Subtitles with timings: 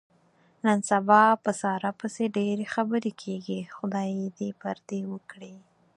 [0.65, 3.59] نن سبا په ساره پسې ډېرې خبرې کېږي.
[3.75, 5.55] خدای یې دې پردې و کړي.